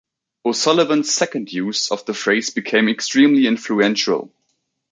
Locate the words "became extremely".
2.49-3.45